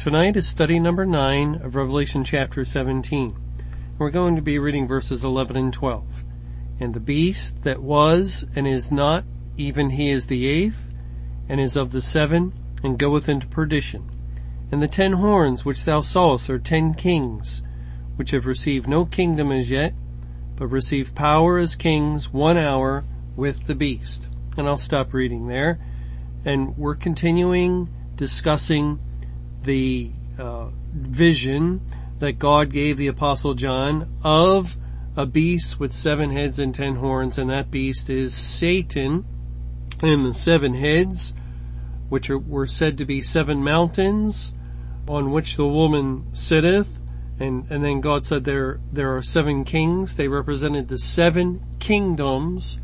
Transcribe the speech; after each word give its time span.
Tonight 0.00 0.34
is 0.38 0.48
study 0.48 0.80
number 0.80 1.04
9 1.04 1.56
of 1.56 1.76
Revelation 1.76 2.24
chapter 2.24 2.64
17. 2.64 3.36
We're 3.98 4.08
going 4.08 4.34
to 4.34 4.40
be 4.40 4.58
reading 4.58 4.88
verses 4.88 5.22
11 5.22 5.58
and 5.58 5.70
12. 5.70 6.24
And 6.80 6.94
the 6.94 7.00
beast 7.00 7.64
that 7.64 7.82
was 7.82 8.46
and 8.56 8.66
is 8.66 8.90
not, 8.90 9.24
even 9.58 9.90
he 9.90 10.08
is 10.08 10.28
the 10.28 10.46
eighth, 10.46 10.90
and 11.50 11.60
is 11.60 11.76
of 11.76 11.92
the 11.92 12.00
seven, 12.00 12.54
and 12.82 12.98
goeth 12.98 13.28
into 13.28 13.46
perdition. 13.46 14.10
And 14.72 14.80
the 14.80 14.88
ten 14.88 15.12
horns 15.12 15.66
which 15.66 15.84
thou 15.84 16.00
sawest 16.00 16.48
are 16.48 16.58
ten 16.58 16.94
kings, 16.94 17.62
which 18.16 18.30
have 18.30 18.46
received 18.46 18.88
no 18.88 19.04
kingdom 19.04 19.52
as 19.52 19.70
yet, 19.70 19.92
but 20.56 20.68
receive 20.68 21.14
power 21.14 21.58
as 21.58 21.76
kings 21.76 22.32
one 22.32 22.56
hour 22.56 23.04
with 23.36 23.66
the 23.66 23.74
beast. 23.74 24.30
And 24.56 24.66
I'll 24.66 24.78
stop 24.78 25.12
reading 25.12 25.48
there. 25.48 25.78
And 26.42 26.74
we're 26.78 26.94
continuing 26.94 27.90
discussing 28.16 28.98
the 29.64 30.10
uh, 30.38 30.68
vision 30.92 31.80
that 32.18 32.38
God 32.38 32.70
gave 32.70 32.96
the 32.96 33.06
apostle 33.06 33.54
John 33.54 34.12
of 34.22 34.76
a 35.16 35.26
beast 35.26 35.80
with 35.80 35.92
seven 35.92 36.30
heads 36.30 36.58
and 36.58 36.74
ten 36.74 36.96
horns, 36.96 37.38
and 37.38 37.50
that 37.50 37.70
beast 37.70 38.08
is 38.08 38.34
Satan, 38.34 39.24
and 40.02 40.24
the 40.24 40.34
seven 40.34 40.74
heads, 40.74 41.34
which 42.08 42.30
are, 42.30 42.38
were 42.38 42.66
said 42.66 42.98
to 42.98 43.04
be 43.04 43.20
seven 43.20 43.62
mountains, 43.62 44.54
on 45.08 45.30
which 45.32 45.56
the 45.56 45.66
woman 45.66 46.26
sitteth, 46.32 47.00
and, 47.38 47.68
and 47.70 47.82
then 47.82 48.00
God 48.00 48.26
said 48.26 48.44
there, 48.44 48.78
there 48.92 49.16
are 49.16 49.22
seven 49.22 49.64
kings. 49.64 50.16
They 50.16 50.28
represented 50.28 50.88
the 50.88 50.98
seven 50.98 51.64
kingdoms 51.78 52.80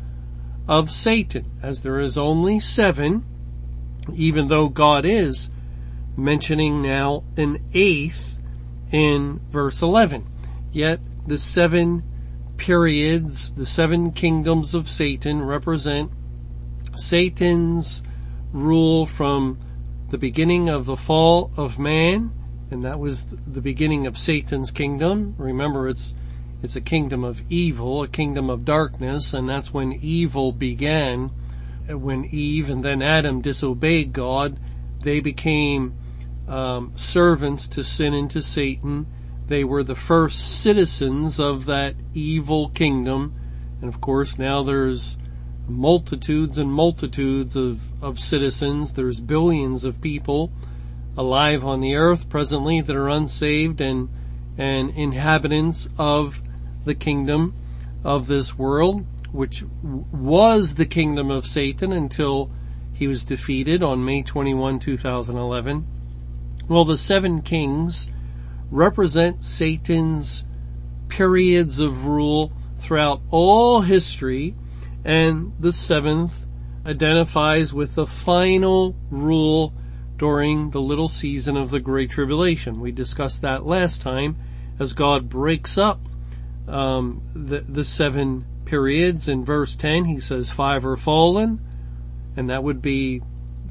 of 0.67 0.91
Satan, 0.91 1.45
as 1.61 1.81
there 1.81 1.99
is 1.99 2.17
only 2.17 2.59
seven, 2.59 3.23
even 4.13 4.47
though 4.47 4.67
God 4.67 5.05
is 5.05 5.49
mentioning 6.17 6.81
now 6.81 7.23
an 7.37 7.63
eighth 7.73 8.39
in 8.91 9.39
verse 9.49 9.81
11. 9.81 10.25
Yet 10.71 10.99
the 11.25 11.37
seven 11.37 12.03
periods, 12.57 13.53
the 13.53 13.65
seven 13.65 14.11
kingdoms 14.11 14.73
of 14.73 14.89
Satan 14.89 15.43
represent 15.43 16.11
Satan's 16.95 18.01
rule 18.51 19.05
from 19.05 19.59
the 20.09 20.17
beginning 20.17 20.69
of 20.69 20.85
the 20.85 20.97
fall 20.97 21.51
of 21.57 21.77
man, 21.77 22.31
and 22.71 22.83
that 22.83 22.99
was 22.99 23.25
the 23.25 23.61
beginning 23.61 24.07
of 24.07 24.17
Satan's 24.17 24.71
kingdom. 24.71 25.35
Remember, 25.37 25.87
it's, 25.87 26.15
it's 26.63 26.75
a 26.75 26.81
kingdom 26.81 27.23
of 27.23 27.41
evil, 27.49 28.03
a 28.03 28.07
kingdom 28.07 28.49
of 28.49 28.65
darkness, 28.65 29.33
and 29.33 29.47
that's 29.47 29.73
when 29.73 29.93
evil 29.93 30.51
began. 30.51 31.31
When 31.89 32.25
Eve 32.25 32.69
and 32.69 32.83
then 32.83 33.01
Adam 33.01 33.39
disobeyed 33.41 34.11
God, 34.11 34.59
they 35.01 35.19
became 35.21 35.93
um, 36.47 36.93
servants 36.95 37.67
to 37.69 37.83
sin 37.83 38.13
and 38.13 38.29
to 38.31 38.41
Satan. 38.41 39.05
They 39.47 39.63
were 39.63 39.83
the 39.83 39.95
first 39.95 40.61
citizens 40.61 41.39
of 41.39 41.65
that 41.65 41.95
evil 42.13 42.69
kingdom. 42.69 43.33
And 43.81 43.89
of 43.89 44.01
course 44.01 44.37
now 44.37 44.63
there's 44.63 45.17
multitudes 45.67 46.57
and 46.57 46.71
multitudes 46.71 47.55
of, 47.55 48.03
of 48.03 48.19
citizens. 48.19 48.93
There's 48.93 49.19
billions 49.19 49.83
of 49.83 50.01
people 50.01 50.51
alive 51.17 51.65
on 51.65 51.81
the 51.81 51.95
earth 51.95 52.29
presently 52.29 52.81
that 52.81 52.95
are 52.95 53.09
unsaved 53.09 53.81
and, 53.81 54.09
and 54.57 54.91
inhabitants 54.91 55.89
of 55.97 56.41
the 56.85 56.95
kingdom 56.95 57.53
of 58.03 58.27
this 58.27 58.57
world, 58.57 59.05
which 59.31 59.63
was 59.83 60.75
the 60.75 60.85
kingdom 60.85 61.29
of 61.29 61.45
Satan 61.45 61.91
until 61.91 62.51
he 62.93 63.07
was 63.07 63.25
defeated 63.25 63.83
on 63.83 64.05
May 64.05 64.23
21, 64.23 64.79
2011. 64.79 65.85
Well, 66.67 66.85
the 66.85 66.97
seven 66.97 67.41
kings 67.41 68.11
represent 68.69 69.43
Satan's 69.43 70.43
periods 71.07 71.79
of 71.79 72.05
rule 72.05 72.51
throughout 72.77 73.21
all 73.29 73.81
history, 73.81 74.53
and 75.05 75.53
the 75.59 75.71
seventh 75.71 76.45
identifies 76.85 77.73
with 77.73 77.95
the 77.95 78.05
final 78.05 78.95
rule 79.09 79.73
during 80.17 80.71
the 80.71 80.81
little 80.81 81.07
season 81.07 81.55
of 81.55 81.69
the 81.69 81.79
Great 81.79 82.09
Tribulation. 82.09 82.81
We 82.81 82.91
discussed 82.91 83.41
that 83.43 83.65
last 83.65 84.01
time 84.01 84.35
as 84.79 84.93
God 84.93 85.29
breaks 85.29 85.77
up 85.77 85.99
um, 86.67 87.21
the, 87.33 87.59
the 87.61 87.85
seven 87.85 88.45
periods. 88.65 89.27
In 89.27 89.45
verse 89.45 89.75
10, 89.75 90.05
he 90.05 90.19
says 90.19 90.51
five 90.51 90.85
are 90.85 90.97
fallen, 90.97 91.61
and 92.35 92.49
that 92.49 92.63
would 92.63 92.81
be 92.81 93.21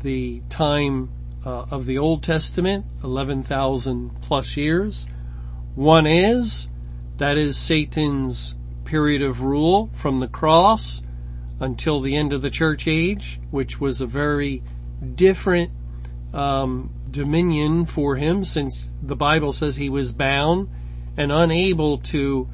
the 0.03 0.41
time 0.49 1.11
uh, 1.47 1.65
of 1.71 1.87
the 1.87 1.97
Old 1.97 2.25
Testament, 2.25 2.85
11,000 3.05 4.21
plus 4.21 4.57
years. 4.57 5.07
One 5.77 6.07
is, 6.07 6.69
that 7.19 7.39
is 7.39 7.57
Satan's 7.57 8.57
period 8.85 9.23
of 9.23 9.41
rule 9.41 9.87
from 9.93 10.19
the 10.19 10.29
cross 10.29 11.03
until 11.61 12.01
the 12.01 12.17
end 12.17 12.33
of 12.33 12.43
the 12.43 12.51
church 12.51 12.89
age, 12.89 13.41
which 13.51 13.81
was 13.81 14.01
a 14.01 14.07
very 14.07 14.63
different 15.15 15.71
um, 16.35 16.93
dominion 17.11 17.87
for 17.87 18.17
him 18.17 18.45
since 18.45 18.91
the 19.01 19.17
Bible 19.17 19.53
says 19.53 19.77
he 19.77 19.89
was 19.89 20.13
bound 20.13 20.69
and 21.17 21.31
unable 21.31 21.99
to 21.99 22.49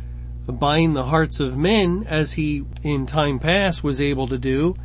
bind 0.47 0.95
the 0.95 1.05
hearts 1.05 1.41
of 1.41 1.57
men 1.57 2.05
as 2.07 2.33
he 2.33 2.65
in 2.83 3.07
time 3.07 3.39
past 3.39 3.83
was 3.83 4.01
able 4.01 4.27
to 4.27 4.39
do. 4.39 4.77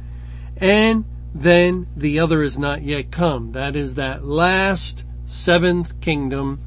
And 0.56 1.03
then 1.42 1.88
the 1.96 2.20
other 2.20 2.42
is 2.42 2.58
not 2.58 2.81
yet 2.81 3.12
come. 3.12 3.52
That 3.52 3.75
is 3.75 3.96
that 3.96 4.24
last 4.24 5.06
seventh 5.25 6.02
kingdom 6.02 6.59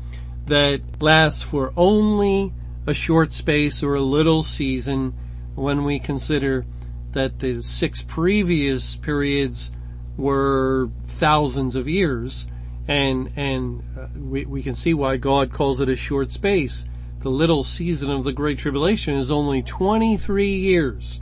that 0.46 0.80
lasts 1.00 1.42
for 1.42 1.72
only 1.76 2.52
a 2.86 2.94
short 2.94 3.32
space 3.32 3.82
or 3.82 3.94
a 3.94 4.00
little 4.00 4.42
season 4.42 5.14
when 5.54 5.84
we 5.84 5.98
consider 5.98 6.64
that 7.12 7.40
the 7.40 7.62
six 7.62 8.02
previous 8.02 8.96
periods 8.96 9.72
were 10.16 10.90
thousands 11.02 11.74
of 11.74 11.88
years 11.88 12.46
and 12.86 13.30
and 13.36 13.82
uh, 13.98 14.06
we, 14.16 14.44
we 14.44 14.62
can 14.62 14.74
see 14.74 14.94
why 14.94 15.16
God 15.16 15.52
calls 15.52 15.80
it 15.80 15.88
a 15.88 15.96
short 15.96 16.30
space. 16.30 16.86
The 17.20 17.30
little 17.30 17.64
season 17.64 18.10
of 18.10 18.24
the 18.24 18.32
Great 18.32 18.58
Tribulation 18.58 19.14
is 19.14 19.30
only 19.30 19.62
23 19.62 20.46
years 20.46 21.20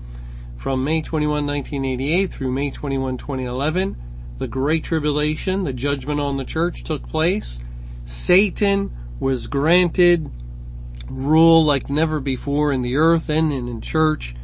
from 0.59 0.83
May 0.83 1.01
21, 1.01 1.47
1988 1.47 2.27
through 2.27 2.51
May 2.51 2.71
21, 2.73 3.17
2011, 3.17 3.97
the 4.39 4.49
Great 4.49 4.83
Tribulation, 4.83 5.63
the 5.63 5.73
judgment 5.73 6.19
on 6.19 6.37
the 6.37 6.45
church 6.45 6.83
took 6.83 7.09
place. 7.09 7.61
Satan 8.05 8.91
was 9.21 9.47
granted 9.47 10.29
rule 11.09 11.65
like 11.65 11.89
never 11.89 12.19
before 12.21 12.73
in 12.73 12.83
the 12.83 12.97
earth 12.97 13.29
and 13.29 13.53
in 13.53 13.81
church. 13.81 14.35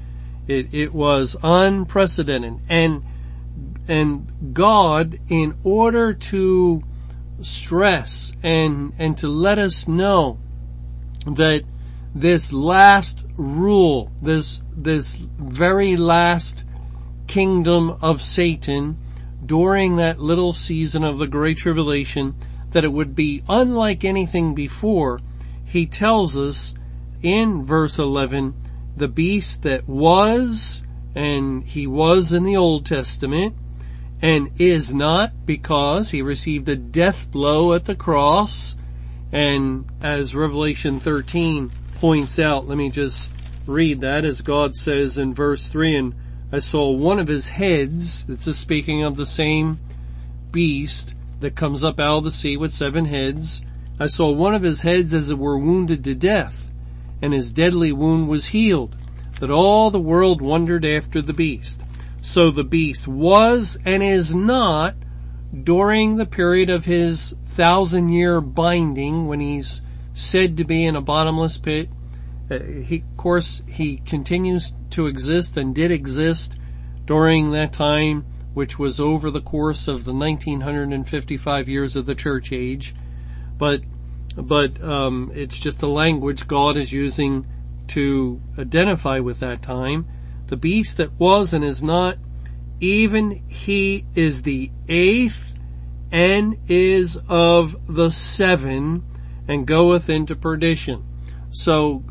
It, 0.46 0.72
it 0.72 0.94
was 0.94 1.36
unprecedented 1.42 2.60
and, 2.68 3.02
and 3.88 4.54
God, 4.54 5.18
in 5.28 5.58
order 5.64 6.14
to 6.14 6.84
stress 7.40 8.32
and, 8.42 8.92
and 8.98 9.18
to 9.18 9.26
let 9.26 9.58
us 9.58 9.88
know 9.88 10.38
that 11.26 11.64
this 12.14 12.52
last 12.52 13.26
rule, 13.36 14.12
this, 14.22 14.62
this 14.76 15.16
very 15.16 15.96
last 15.96 16.64
kingdom 17.26 17.96
of 18.00 18.22
Satan 18.22 18.96
during 19.44 19.96
that 19.96 20.20
little 20.20 20.52
season 20.52 21.02
of 21.04 21.18
the 21.18 21.26
Great 21.26 21.58
Tribulation, 21.58 22.34
that 22.70 22.84
it 22.84 22.92
would 22.92 23.14
be 23.14 23.42
unlike 23.48 24.04
anything 24.04 24.54
before, 24.54 25.20
he 25.64 25.86
tells 25.86 26.36
us 26.36 26.74
in 27.22 27.64
verse 27.64 27.98
11, 27.98 28.54
the 28.96 29.08
beast 29.08 29.64
that 29.64 29.88
was, 29.88 30.84
and 31.14 31.64
he 31.64 31.86
was 31.86 32.32
in 32.32 32.44
the 32.44 32.56
Old 32.56 32.86
Testament, 32.86 33.56
and 34.22 34.50
is 34.58 34.94
not 34.94 35.44
because 35.44 36.10
he 36.10 36.22
received 36.22 36.68
a 36.68 36.76
death 36.76 37.30
blow 37.30 37.72
at 37.72 37.86
the 37.86 37.96
cross, 37.96 38.76
and 39.32 39.84
as 40.00 40.34
Revelation 40.34 41.00
13 41.00 41.70
points 41.94 42.38
out, 42.38 42.66
let 42.68 42.78
me 42.78 42.90
just 42.90 43.30
read 43.66 44.00
that 44.02 44.24
as 44.24 44.40
God 44.40 44.74
says 44.74 45.16
in 45.16 45.34
verse 45.34 45.68
3, 45.68 45.96
and 45.96 46.14
I 46.52 46.58
saw 46.58 46.90
one 46.90 47.18
of 47.18 47.28
his 47.28 47.48
heads, 47.48 48.24
this 48.24 48.46
is 48.46 48.58
speaking 48.58 49.02
of 49.02 49.16
the 49.16 49.26
same 49.26 49.80
beast 50.52 51.14
that 51.40 51.56
comes 51.56 51.82
up 51.82 51.98
out 51.98 52.18
of 52.18 52.24
the 52.24 52.30
sea 52.30 52.56
with 52.56 52.72
seven 52.72 53.06
heads, 53.06 53.62
I 53.98 54.08
saw 54.08 54.30
one 54.30 54.54
of 54.54 54.62
his 54.62 54.82
heads 54.82 55.14
as 55.14 55.30
it 55.30 55.38
were 55.38 55.58
wounded 55.58 56.04
to 56.04 56.14
death, 56.14 56.72
and 57.22 57.32
his 57.32 57.52
deadly 57.52 57.92
wound 57.92 58.28
was 58.28 58.46
healed, 58.46 58.96
that 59.40 59.50
all 59.50 59.90
the 59.90 60.00
world 60.00 60.40
wondered 60.40 60.84
after 60.84 61.22
the 61.22 61.32
beast. 61.32 61.84
So 62.20 62.50
the 62.50 62.64
beast 62.64 63.06
was 63.06 63.78
and 63.84 64.02
is 64.02 64.34
not 64.34 64.94
during 65.62 66.16
the 66.16 66.26
period 66.26 66.70
of 66.70 66.84
his 66.84 67.32
thousand 67.32 68.08
year 68.08 68.40
binding 68.40 69.26
when 69.26 69.40
he's 69.40 69.82
said 70.14 70.56
to 70.56 70.64
be 70.64 70.84
in 70.84 70.96
a 70.96 71.02
bottomless 71.02 71.58
pit. 71.58 71.90
Uh, 72.50 72.60
he, 72.60 72.98
of 72.98 73.16
course, 73.16 73.62
he 73.68 73.98
continues 73.98 74.72
to 74.90 75.06
exist 75.06 75.56
and 75.56 75.74
did 75.74 75.90
exist 75.90 76.56
during 77.04 77.50
that 77.50 77.72
time, 77.72 78.24
which 78.54 78.78
was 78.78 79.00
over 79.00 79.30
the 79.30 79.40
course 79.40 79.88
of 79.88 80.04
the 80.04 80.14
1955 80.14 81.68
years 81.68 81.96
of 81.96 82.06
the 82.06 82.14
church 82.14 82.52
age. 82.52 82.94
But, 83.58 83.82
but, 84.36 84.82
um, 84.82 85.32
it's 85.34 85.58
just 85.58 85.80
the 85.80 85.88
language 85.88 86.46
God 86.46 86.76
is 86.76 86.92
using 86.92 87.46
to 87.88 88.40
identify 88.58 89.20
with 89.20 89.40
that 89.40 89.62
time. 89.62 90.06
The 90.46 90.56
beast 90.56 90.98
that 90.98 91.18
was 91.18 91.52
and 91.52 91.64
is 91.64 91.82
not, 91.82 92.18
even 92.80 93.42
he 93.48 94.04
is 94.14 94.42
the 94.42 94.70
eighth 94.88 95.54
and 96.12 96.56
is 96.68 97.18
of 97.28 97.92
the 97.92 98.10
seven 98.10 99.04
and 99.48 99.66
goeth 99.66 100.08
into 100.08 100.34
perdition. 100.36 101.04
So 101.50 102.04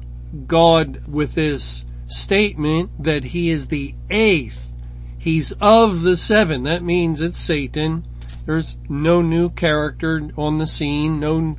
God 0.48 1.08
with 1.08 1.36
this 1.36 1.86
statement 2.08 3.04
that 3.04 3.24
he 3.24 3.50
is 3.50 3.68
the 3.68 3.96
eighth, 4.10 4.76
he's 5.18 5.52
of 5.54 6.02
the 6.02 6.18
seven. 6.18 6.64
That 6.64 6.84
means 6.84 7.22
it's 7.22 7.38
Satan. 7.38 8.06
There's 8.46 8.78
no 8.90 9.22
new 9.22 9.50
character 9.50 10.30
on 10.38 10.58
the 10.58 10.68
scene, 10.68 11.20
no 11.20 11.56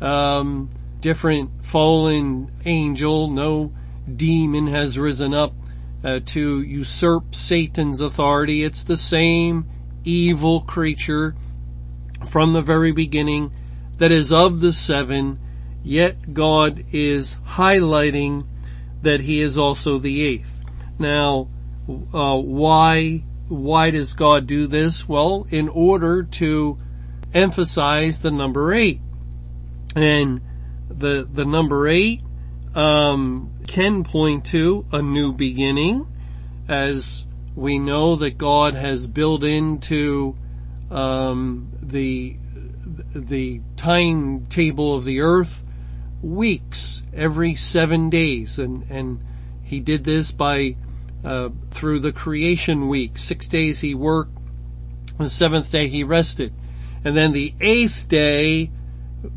um, 0.00 0.70
different 1.00 1.64
fallen 1.64 2.50
angel, 2.64 3.28
no 3.28 3.72
demon 4.16 4.66
has 4.68 4.98
risen 4.98 5.34
up 5.34 5.52
uh, 6.02 6.20
to 6.26 6.62
usurp 6.62 7.34
Satan's 7.34 8.00
authority. 8.00 8.64
It's 8.64 8.84
the 8.84 8.96
same 8.96 9.68
evil 10.04 10.60
creature 10.62 11.36
from 12.26 12.52
the 12.52 12.62
very 12.62 12.92
beginning 12.92 13.52
that 13.98 14.12
is 14.12 14.32
of 14.32 14.60
the 14.60 14.72
seven, 14.72 15.38
yet 15.82 16.34
God 16.34 16.84
is 16.92 17.38
highlighting 17.46 18.46
that 19.02 19.20
he 19.20 19.40
is 19.40 19.58
also 19.58 19.98
the 19.98 20.24
eighth. 20.24 20.62
Now, 20.98 21.48
uh, 22.14 22.38
why, 22.38 23.24
why 23.48 23.90
does 23.90 24.14
God 24.14 24.46
do 24.46 24.66
this? 24.66 25.08
Well, 25.08 25.46
in 25.50 25.68
order 25.68 26.22
to 26.22 26.78
emphasize 27.34 28.20
the 28.20 28.30
number 28.30 28.72
eight. 28.72 29.00
And 29.94 30.40
the, 30.88 31.28
the 31.30 31.44
number 31.44 31.88
eight, 31.88 32.22
um, 32.74 33.52
can 33.66 34.04
point 34.04 34.46
to 34.46 34.86
a 34.92 35.02
new 35.02 35.32
beginning 35.32 36.06
as 36.68 37.26
we 37.54 37.78
know 37.78 38.16
that 38.16 38.38
God 38.38 38.74
has 38.74 39.06
built 39.06 39.44
into, 39.44 40.36
um, 40.90 41.70
the, 41.82 42.36
the 42.86 43.60
timetable 43.76 44.94
of 44.94 45.04
the 45.04 45.20
earth 45.20 45.64
weeks 46.22 47.02
every 47.12 47.54
seven 47.54 48.10
days 48.10 48.58
and, 48.58 48.84
and 48.90 49.22
he 49.62 49.80
did 49.80 50.04
this 50.04 50.30
by, 50.30 50.76
uh, 51.24 51.48
through 51.70 52.00
the 52.00 52.12
creation 52.12 52.88
week. 52.88 53.16
Six 53.16 53.48
days 53.48 53.80
he 53.80 53.94
worked, 53.94 54.36
the 55.18 55.30
seventh 55.30 55.70
day 55.70 55.88
he 55.88 56.04
rested. 56.04 56.52
And 57.04 57.16
then 57.16 57.32
the 57.32 57.54
eighth 57.60 58.08
day 58.08 58.70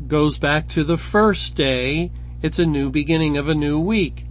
goes 0.06 0.38
back 0.38 0.68
to 0.68 0.84
the 0.84 0.98
first 0.98 1.54
day. 1.54 2.10
It's 2.42 2.58
a 2.58 2.66
new 2.66 2.90
beginning 2.90 3.36
of 3.36 3.48
a 3.48 3.54
new 3.54 3.80
week. 3.80 4.26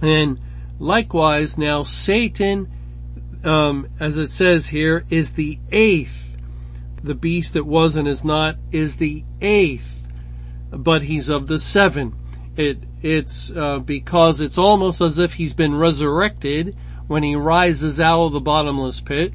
And 0.00 0.40
likewise 0.78 1.58
now 1.58 1.82
Satan, 1.82 2.70
um, 3.44 3.88
as 3.98 4.16
it 4.16 4.28
says 4.28 4.68
here, 4.68 5.04
is 5.10 5.32
the 5.32 5.58
eighth 5.70 6.25
the 7.02 7.14
beast 7.14 7.54
that 7.54 7.64
was 7.64 7.96
and 7.96 8.08
is 8.08 8.24
not 8.24 8.56
is 8.72 8.96
the 8.96 9.24
eighth, 9.40 10.08
but 10.70 11.02
he's 11.02 11.28
of 11.28 11.46
the 11.46 11.58
seven. 11.58 12.14
It, 12.56 12.78
it's, 13.02 13.50
uh, 13.50 13.80
because 13.80 14.40
it's 14.40 14.58
almost 14.58 15.00
as 15.00 15.18
if 15.18 15.34
he's 15.34 15.54
been 15.54 15.74
resurrected 15.74 16.76
when 17.06 17.22
he 17.22 17.36
rises 17.36 18.00
out 18.00 18.26
of 18.26 18.32
the 18.32 18.40
bottomless 18.40 19.00
pit 19.00 19.34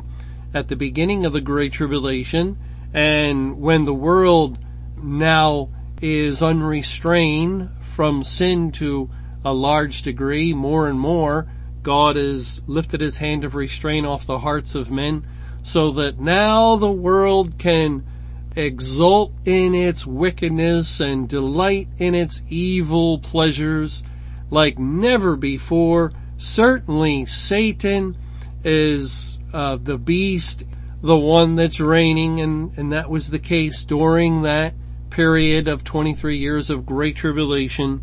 at 0.54 0.68
the 0.68 0.76
beginning 0.76 1.26
of 1.26 1.34
the 1.34 1.42
Great 1.42 1.72
Tribulation 1.72 2.58
and 2.94 3.62
when 3.62 3.86
the 3.86 3.94
world 3.94 4.58
now 5.02 5.70
is 6.02 6.44
unrestrained 6.44 7.70
from 7.82 8.24
sin 8.24 8.72
to 8.72 9.10
a 9.46 9.54
large 9.54 10.02
degree, 10.02 10.54
more 10.54 10.88
and 10.88 11.00
more, 11.00 11.48
God 11.84 12.16
has 12.16 12.62
lifted 12.68 13.02
his 13.02 13.18
hand 13.18 13.44
of 13.44 13.56
restraint 13.56 14.06
off 14.06 14.26
the 14.26 14.40
hearts 14.40 14.76
of 14.76 14.92
men 14.92 15.26
so 15.62 15.92
that 15.92 16.20
now 16.20 16.76
the 16.76 16.92
world 16.92 17.58
can 17.58 18.04
exult 18.56 19.32
in 19.46 19.74
its 19.74 20.06
wickedness 20.06 21.00
and 21.00 21.30
delight 21.30 21.88
in 21.98 22.16
its 22.16 22.42
evil 22.50 23.20
pleasures 23.20 24.04
like 24.50 24.78
never 24.78 25.36
before. 25.36 26.12
Certainly 26.38 27.26
Satan 27.26 28.18
is 28.64 29.38
uh, 29.54 29.78
the 29.78 29.98
beast, 29.98 30.64
the 31.02 31.18
one 31.18 31.56
that's 31.56 31.80
reigning, 31.80 32.42
and, 32.42 32.78
and 32.78 32.92
that 32.92 33.10
was 33.10 33.30
the 33.30 33.40
case 33.40 33.86
during 33.86 34.42
that 34.42 34.74
period 35.10 35.68
of 35.68 35.84
23 35.84 36.38
years 36.38 36.70
of 36.70 36.86
great 36.86 37.16
tribulation. 37.16 38.02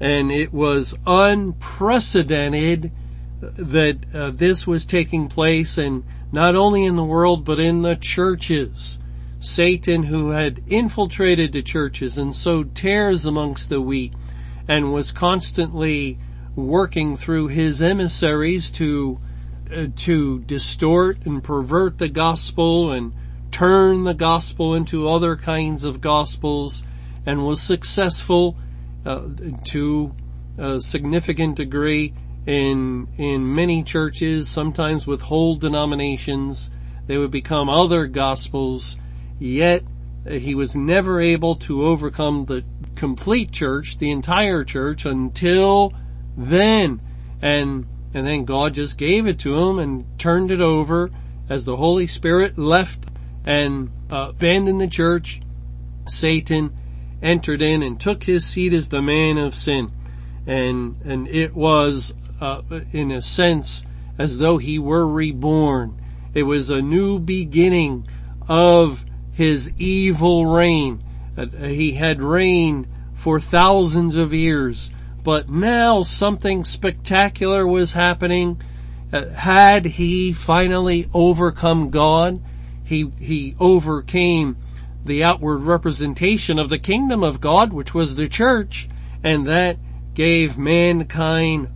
And 0.00 0.32
it 0.32 0.52
was 0.52 0.96
unprecedented 1.06 2.92
that 3.40 4.14
uh, 4.14 4.30
this 4.30 4.66
was 4.66 4.86
taking 4.86 5.28
place 5.28 5.78
and 5.78 6.04
not 6.32 6.56
only 6.56 6.84
in 6.84 6.96
the 6.96 7.04
world, 7.04 7.44
but 7.44 7.60
in 7.60 7.82
the 7.82 7.94
churches. 7.94 8.98
Satan 9.38 10.04
who 10.04 10.30
had 10.30 10.62
infiltrated 10.68 11.52
the 11.52 11.62
churches 11.62 12.16
and 12.16 12.34
sowed 12.34 12.74
tares 12.74 13.24
amongst 13.24 13.68
the 13.68 13.80
wheat 13.80 14.14
and 14.68 14.92
was 14.92 15.12
constantly 15.12 16.18
working 16.54 17.16
through 17.16 17.48
his 17.48 17.82
emissaries 17.82 18.70
to 18.70 19.18
uh, 19.74 19.86
to 19.96 20.40
distort 20.40 21.24
and 21.24 21.42
pervert 21.42 21.98
the 21.98 22.08
gospel 22.08 22.92
and 22.92 23.12
turn 23.50 24.04
the 24.04 24.14
gospel 24.14 24.74
into 24.74 25.08
other 25.08 25.34
kinds 25.34 25.82
of 25.82 26.00
gospels 26.00 26.84
and 27.26 27.46
was 27.46 27.60
successful 27.60 28.56
uh, 29.04 29.22
to 29.64 30.14
a 30.58 30.80
significant 30.80 31.56
degree 31.56 32.12
in, 32.46 33.08
in 33.16 33.54
many 33.54 33.82
churches, 33.82 34.48
sometimes 34.48 35.06
with 35.06 35.22
whole 35.22 35.56
denominations. 35.56 36.70
They 37.06 37.18
would 37.18 37.30
become 37.30 37.68
other 37.68 38.06
gospels, 38.06 38.96
yet 39.38 39.82
he 40.26 40.54
was 40.54 40.76
never 40.76 41.20
able 41.20 41.56
to 41.56 41.84
overcome 41.84 42.44
the 42.44 42.64
complete 42.94 43.50
church, 43.50 43.98
the 43.98 44.10
entire 44.10 44.64
church 44.64 45.04
until 45.04 45.92
then. 46.36 47.00
And, 47.40 47.86
and 48.14 48.26
then 48.26 48.44
God 48.44 48.74
just 48.74 48.98
gave 48.98 49.26
it 49.26 49.40
to 49.40 49.58
him 49.58 49.78
and 49.78 50.18
turned 50.18 50.52
it 50.52 50.60
over 50.60 51.10
as 51.48 51.64
the 51.64 51.76
Holy 51.76 52.06
Spirit 52.06 52.56
left 52.56 53.08
and 53.44 53.90
uh, 54.10 54.28
abandoned 54.30 54.80
the 54.80 54.88
church. 54.88 55.40
Satan 56.06 56.76
entered 57.20 57.62
in 57.62 57.82
and 57.82 58.00
took 58.00 58.24
his 58.24 58.46
seat 58.46 58.72
as 58.72 58.88
the 58.88 59.02
man 59.02 59.38
of 59.38 59.54
sin. 59.54 59.90
And, 60.46 61.00
and 61.04 61.28
it 61.28 61.54
was 61.54 62.14
uh, 62.42 62.60
in 62.92 63.12
a 63.12 63.22
sense, 63.22 63.84
as 64.18 64.36
though 64.36 64.58
he 64.58 64.76
were 64.76 65.06
reborn. 65.06 65.96
It 66.34 66.42
was 66.42 66.70
a 66.70 66.82
new 66.82 67.20
beginning 67.20 68.08
of 68.48 69.06
his 69.30 69.72
evil 69.78 70.46
reign. 70.46 71.04
Uh, 71.36 71.46
he 71.46 71.92
had 71.92 72.20
reigned 72.20 72.88
for 73.14 73.38
thousands 73.38 74.16
of 74.16 74.34
years, 74.34 74.90
but 75.22 75.48
now 75.48 76.02
something 76.02 76.64
spectacular 76.64 77.64
was 77.64 77.92
happening. 77.92 78.60
Uh, 79.12 79.28
had 79.28 79.84
he 79.84 80.32
finally 80.32 81.08
overcome 81.14 81.90
God, 81.90 82.40
he, 82.82 83.08
he 83.20 83.54
overcame 83.60 84.56
the 85.04 85.22
outward 85.22 85.58
representation 85.58 86.58
of 86.58 86.70
the 86.70 86.78
kingdom 86.78 87.22
of 87.22 87.40
God, 87.40 87.72
which 87.72 87.94
was 87.94 88.16
the 88.16 88.28
church, 88.28 88.88
and 89.22 89.46
that 89.46 89.76
gave 90.14 90.58
mankind 90.58 91.68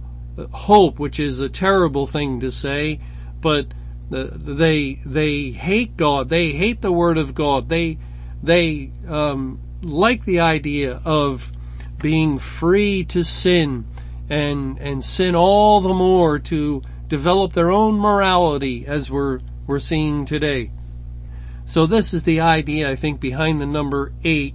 hope, 0.52 0.98
which 0.98 1.18
is 1.18 1.40
a 1.40 1.48
terrible 1.48 2.06
thing 2.06 2.40
to 2.40 2.52
say, 2.52 3.00
but 3.40 3.66
they 4.10 4.94
they 5.04 5.50
hate 5.50 5.96
God. 5.96 6.28
They 6.28 6.52
hate 6.52 6.80
the 6.80 6.92
Word 6.92 7.18
of 7.18 7.34
God. 7.34 7.68
They 7.68 7.98
they 8.42 8.90
um, 9.08 9.60
like 9.82 10.24
the 10.24 10.40
idea 10.40 11.00
of 11.04 11.52
being 12.00 12.38
free 12.38 13.04
to 13.04 13.24
sin 13.24 13.86
and 14.28 14.78
and 14.78 15.04
sin 15.04 15.34
all 15.34 15.80
the 15.80 15.94
more 15.94 16.38
to 16.38 16.82
develop 17.08 17.52
their 17.52 17.70
own 17.70 17.94
morality 17.98 18.86
as 18.86 19.10
we're 19.10 19.40
we're 19.66 19.78
seeing 19.78 20.24
today. 20.24 20.70
So 21.64 21.86
this 21.86 22.14
is 22.14 22.22
the 22.22 22.40
idea 22.40 22.90
I 22.90 22.94
think 22.94 23.20
behind 23.20 23.60
the 23.60 23.66
number 23.66 24.12
eight 24.22 24.54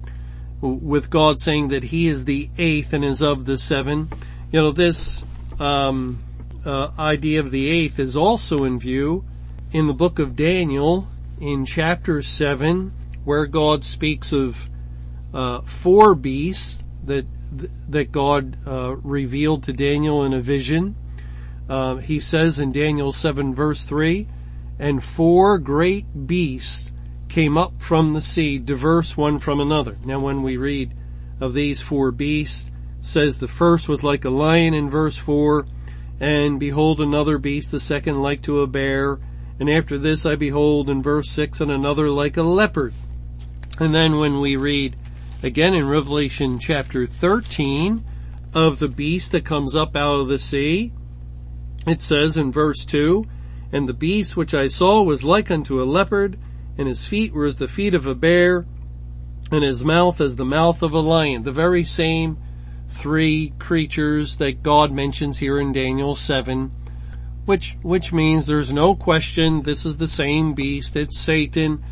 with 0.62 1.10
God 1.10 1.40
saying 1.40 1.70
that 1.70 1.84
He 1.84 2.08
is 2.08 2.24
the 2.26 2.50
eighth 2.58 2.94
and 2.94 3.04
is 3.04 3.22
of 3.22 3.46
the 3.46 3.58
seven. 3.58 4.10
You 4.52 4.62
know, 4.62 4.72
this 4.72 5.26
um, 5.62 6.24
uh, 6.66 6.90
idea 6.98 7.40
of 7.40 7.52
the 7.52 7.70
eighth 7.70 8.00
is 8.00 8.18
also 8.18 8.64
in 8.64 8.80
view 8.80 9.24
in 9.72 9.86
the 9.86 9.94
book 9.94 10.18
of 10.18 10.36
Daniel 10.36 11.08
in 11.40 11.66
chapter 11.66 12.24
seven, 12.24 12.92
where 13.24 13.46
God 13.46 13.84
speaks 13.84 14.34
of 14.34 14.70
uh, 15.34 15.62
four 15.62 16.16
beasts 16.16 16.84
that 17.06 17.26
that 17.90 18.12
God 18.12 18.58
uh, 18.66 18.96
revealed 18.96 19.64
to 19.64 19.74
Daniel 19.74 20.24
in 20.24 20.34
a 20.34 20.42
vision. 20.42 20.96
Uh, 21.70 21.98
he 21.98 22.20
says 22.20 22.60
in 22.60 22.72
Daniel 22.72 23.12
seven 23.12 23.54
verse 23.54 23.86
three, 23.86 24.28
and 24.80 25.04
four 25.04 25.60
great 25.60 26.26
beasts 26.26 26.92
came 27.30 27.56
up 27.56 27.82
from 27.82 28.14
the 28.14 28.22
sea, 28.22 28.58
diverse 28.58 29.16
one 29.16 29.40
from 29.40 29.60
another. 29.60 29.96
Now, 30.04 30.20
when 30.20 30.42
we 30.42 30.58
read 30.58 30.94
of 31.40 31.54
these 31.54 31.80
four 31.80 32.12
beasts, 32.12 32.71
says 33.02 33.40
the 33.40 33.48
first 33.48 33.90
was 33.90 34.04
like 34.04 34.24
a 34.24 34.30
lion 34.30 34.74
in 34.74 34.90
verse 34.90 35.18
four, 35.18 35.68
and 36.20 36.60
behold 36.60 37.02
another 37.02 37.38
beast, 37.38 37.72
the 37.72 37.80
second 37.80 38.22
like 38.22 38.42
to 38.44 38.62
a 38.62 38.68
bear, 38.68 39.20
and 39.60 39.70
after 39.70 39.98
this 39.98 40.26
I 40.26 40.36
behold 40.36 40.90
in 40.90 41.04
verse 41.04 41.30
six 41.30 41.60
and 41.60 41.72
another 41.72 42.10
like 42.10 42.38
a 42.38 42.44
leopard. 42.44 42.94
And 43.80 43.94
then 43.94 44.18
when 44.18 44.40
we 44.40 44.56
read 44.56 44.96
again 45.44 45.74
in 45.74 45.88
Revelation 45.88 46.60
chapter 46.60 47.08
13 47.08 48.04
of 48.54 48.80
the 48.80 48.88
beast 48.88 49.32
that 49.32 49.46
comes 49.46 49.76
up 49.76 49.96
out 49.96 50.20
of 50.20 50.28
the 50.28 50.40
sea. 50.40 50.92
It 51.88 52.02
says 52.02 52.38
in 52.38 52.52
verse 52.52 52.86
2, 52.86 53.26
And 53.72 53.88
the 53.88 53.94
beast 53.94 54.36
which 54.36 54.54
I 54.54 54.68
saw 54.68 55.02
was 55.02 55.24
like 55.24 55.50
unto 55.50 55.82
a 55.82 55.86
leopard, 55.86 56.38
and 56.78 56.88
his 56.88 57.06
feet 57.06 57.34
were 57.34 57.46
as 57.46 57.56
the 57.58 57.68
feet 57.68 57.94
of 57.94 58.06
a 58.06 58.16
bear, 58.16 58.66
and 59.52 59.64
his 59.64 59.84
mouth 59.84 60.22
as 60.22 60.36
the 60.36 60.46
mouth 60.46 60.84
of 60.84 60.94
a 60.94 61.00
lion. 61.00 61.44
The 61.44 61.52
very 61.52 61.84
same 61.84 62.38
three 62.92 63.54
creatures 63.58 64.38
that 64.38 64.64
God 64.64 64.92
mentions 64.92 65.40
here 65.40 65.60
in 65.60 65.72
Daniel 65.72 66.16
7, 66.16 66.72
which, 67.46 67.78
which 67.82 68.14
means 68.14 68.46
there's 68.46 68.72
no 68.72 68.94
question 68.96 69.62
this 69.62 69.86
is 69.86 69.98
the 69.98 70.08
same 70.08 70.54
beast. 70.54 70.96
It's 70.96 71.18
Satan, 71.18 71.84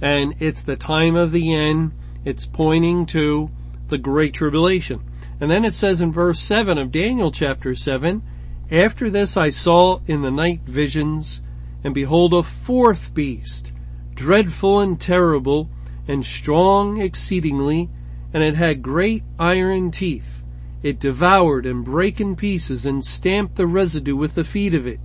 and 0.00 0.34
it's 0.40 0.62
the 0.62 0.76
time 0.76 1.16
of 1.16 1.32
the 1.32 1.54
end 1.54 1.92
it's 2.24 2.46
pointing 2.46 3.06
to 3.06 3.50
the 3.88 3.98
Great 3.98 4.34
Tribulation. 4.34 5.02
And 5.40 5.50
then 5.50 5.64
it 5.64 5.74
says 5.74 6.00
in 6.00 6.12
verse 6.12 6.38
7 6.38 6.78
of 6.78 6.92
Daniel 6.92 7.32
chapter 7.32 7.74
7, 7.74 8.22
After 8.70 9.10
this 9.10 9.36
I 9.36 9.50
saw 9.50 10.00
in 10.06 10.22
the 10.22 10.30
night 10.30 10.60
visions, 10.62 11.42
and 11.82 11.92
behold 11.92 12.32
a 12.32 12.44
fourth 12.44 13.12
beast, 13.12 13.72
dreadful 14.14 14.78
and 14.78 15.00
terrible, 15.00 15.68
and 16.06 16.24
strong 16.24 17.00
exceedingly, 17.00 17.90
and 18.32 18.42
it 18.42 18.54
had 18.54 18.82
great 18.82 19.24
iron 19.38 19.90
teeth. 19.90 20.41
It 20.82 20.98
devoured 20.98 21.64
and 21.64 21.84
brake 21.84 22.20
in 22.20 22.36
pieces 22.36 22.84
and 22.84 23.04
stamped 23.04 23.54
the 23.54 23.66
residue 23.66 24.16
with 24.16 24.34
the 24.34 24.44
feet 24.44 24.74
of 24.74 24.86
it. 24.86 25.00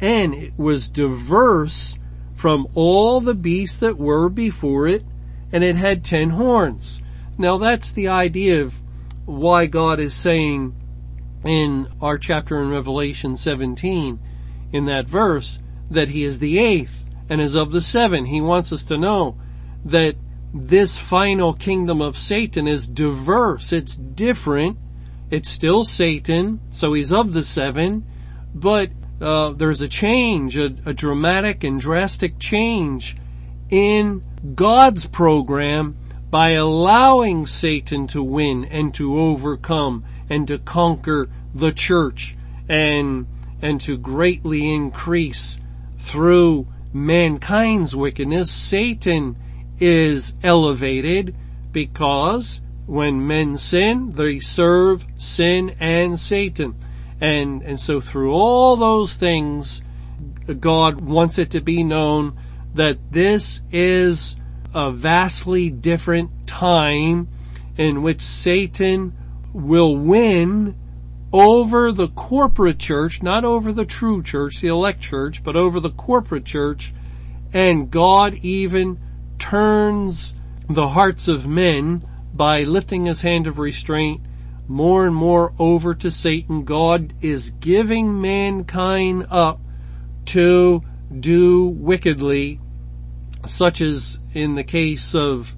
And 0.00 0.34
it 0.34 0.58
was 0.58 0.88
diverse 0.88 1.98
from 2.32 2.66
all 2.74 3.20
the 3.20 3.34
beasts 3.34 3.76
that 3.76 3.98
were 3.98 4.28
before 4.28 4.88
it, 4.88 5.04
and 5.52 5.62
it 5.62 5.76
had 5.76 6.04
ten 6.04 6.30
horns. 6.30 7.02
Now 7.38 7.58
that's 7.58 7.92
the 7.92 8.08
idea 8.08 8.62
of 8.62 8.74
why 9.26 9.66
God 9.66 10.00
is 10.00 10.14
saying 10.14 10.74
in 11.44 11.86
our 12.00 12.18
chapter 12.18 12.60
in 12.60 12.70
Revelation 12.70 13.36
17, 13.36 14.18
in 14.72 14.84
that 14.86 15.08
verse, 15.08 15.58
that 15.90 16.08
he 16.08 16.24
is 16.24 16.38
the 16.38 16.58
eighth 16.58 17.08
and 17.28 17.40
is 17.40 17.54
of 17.54 17.72
the 17.72 17.82
seven. 17.82 18.26
He 18.26 18.40
wants 18.40 18.72
us 18.72 18.84
to 18.86 18.96
know 18.96 19.38
that 19.84 20.16
this 20.52 20.96
final 20.96 21.52
kingdom 21.52 22.00
of 22.00 22.16
Satan 22.16 22.66
is 22.66 22.88
diverse. 22.88 23.72
It's 23.72 23.96
different. 23.96 24.78
It's 25.34 25.50
still 25.50 25.82
Satan, 25.82 26.60
so 26.70 26.92
he's 26.92 27.10
of 27.12 27.32
the 27.32 27.42
seven, 27.42 28.04
but 28.54 28.90
uh, 29.20 29.50
there's 29.50 29.80
a 29.80 29.88
change, 29.88 30.56
a, 30.56 30.76
a 30.86 30.94
dramatic 30.94 31.64
and 31.64 31.80
drastic 31.80 32.38
change 32.38 33.16
in 33.68 34.22
God's 34.54 35.08
program 35.08 35.96
by 36.30 36.50
allowing 36.50 37.48
Satan 37.48 38.06
to 38.06 38.22
win 38.22 38.64
and 38.66 38.94
to 38.94 39.18
overcome 39.18 40.04
and 40.30 40.46
to 40.46 40.58
conquer 40.58 41.28
the 41.52 41.72
church 41.72 42.36
and, 42.68 43.26
and 43.60 43.80
to 43.80 43.96
greatly 43.98 44.72
increase 44.72 45.58
through 45.98 46.68
mankind's 46.92 47.96
wickedness. 47.96 48.52
Satan 48.52 49.34
is 49.80 50.34
elevated 50.44 51.34
because 51.72 52.60
when 52.86 53.26
men 53.26 53.56
sin, 53.56 54.12
they 54.12 54.38
serve 54.38 55.06
sin 55.16 55.74
and 55.80 56.18
Satan. 56.18 56.74
And, 57.20 57.62
and 57.62 57.80
so 57.80 58.00
through 58.00 58.32
all 58.32 58.76
those 58.76 59.16
things, 59.16 59.82
God 60.60 61.00
wants 61.00 61.38
it 61.38 61.50
to 61.52 61.60
be 61.60 61.82
known 61.82 62.38
that 62.74 63.12
this 63.12 63.62
is 63.72 64.36
a 64.74 64.90
vastly 64.90 65.70
different 65.70 66.46
time 66.46 67.28
in 67.76 68.02
which 68.02 68.20
Satan 68.20 69.14
will 69.54 69.96
win 69.96 70.76
over 71.32 71.90
the 71.90 72.08
corporate 72.08 72.78
church, 72.78 73.22
not 73.22 73.44
over 73.44 73.72
the 73.72 73.84
true 73.84 74.22
church, 74.22 74.60
the 74.60 74.68
elect 74.68 75.00
church, 75.00 75.42
but 75.42 75.56
over 75.56 75.80
the 75.80 75.90
corporate 75.90 76.44
church, 76.44 76.92
and 77.52 77.90
God 77.90 78.34
even 78.34 78.98
turns 79.38 80.34
the 80.68 80.88
hearts 80.88 81.28
of 81.28 81.46
men 81.46 82.04
by 82.34 82.64
lifting 82.64 83.06
his 83.06 83.20
hand 83.20 83.46
of 83.46 83.58
restraint 83.58 84.20
more 84.66 85.06
and 85.06 85.14
more 85.14 85.54
over 85.58 85.94
to 85.94 86.10
Satan. 86.10 86.64
God 86.64 87.12
is 87.22 87.50
giving 87.50 88.20
mankind 88.20 89.26
up 89.30 89.60
to 90.26 90.82
do 91.20 91.66
wickedly 91.68 92.60
such 93.46 93.80
as 93.80 94.18
in 94.32 94.54
the 94.54 94.64
case 94.64 95.14
of 95.14 95.54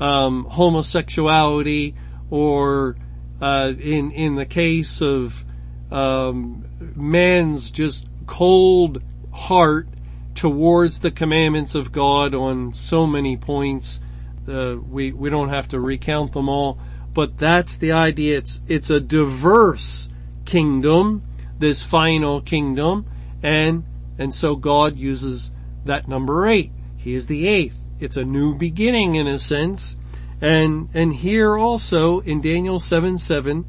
um, 0.00 0.44
homosexuality 0.44 1.94
or 2.30 2.96
uh, 3.40 3.72
in 3.78 4.10
in 4.10 4.34
the 4.34 4.46
case 4.46 5.00
of 5.00 5.44
um, 5.90 6.64
man's 6.96 7.70
just 7.70 8.06
cold 8.26 9.02
heart 9.32 9.88
towards 10.34 11.00
the 11.00 11.10
commandments 11.10 11.74
of 11.74 11.92
God 11.92 12.34
on 12.34 12.72
so 12.72 13.06
many 13.06 13.36
points. 13.36 14.00
Uh, 14.48 14.76
we 14.88 15.12
we 15.12 15.30
don't 15.30 15.50
have 15.50 15.68
to 15.68 15.80
recount 15.80 16.32
them 16.32 16.48
all, 16.48 16.78
but 17.12 17.38
that's 17.38 17.76
the 17.76 17.92
idea. 17.92 18.38
It's 18.38 18.60
it's 18.66 18.90
a 18.90 19.00
diverse 19.00 20.08
kingdom, 20.44 21.22
this 21.58 21.82
final 21.82 22.40
kingdom, 22.40 23.06
and 23.42 23.84
and 24.18 24.34
so 24.34 24.56
God 24.56 24.96
uses 24.96 25.52
that 25.84 26.08
number 26.08 26.46
eight. 26.46 26.72
He 26.96 27.14
is 27.14 27.26
the 27.26 27.46
eighth. 27.46 27.88
It's 28.00 28.16
a 28.16 28.24
new 28.24 28.54
beginning 28.54 29.14
in 29.14 29.26
a 29.26 29.38
sense. 29.38 29.96
And, 30.40 30.88
and 30.94 31.14
here 31.14 31.58
also 31.58 32.20
in 32.20 32.40
Daniel 32.40 32.78
7 32.78 33.18
7, 33.18 33.64